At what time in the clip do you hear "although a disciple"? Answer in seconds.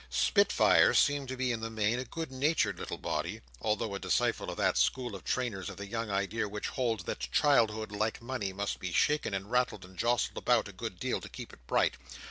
3.61-4.49